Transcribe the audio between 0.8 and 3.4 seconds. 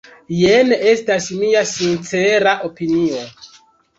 estas mia sincera opinio.